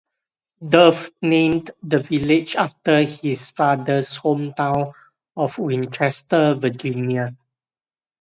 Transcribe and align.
Dove 0.67 1.11
named 1.21 1.69
the 1.83 1.99
village 1.99 2.55
after 2.55 3.03
his 3.03 3.51
father's 3.51 4.17
hometown 4.17 4.93
of 5.37 5.59
Winchester, 5.59 6.55
Virginia. 6.55 7.35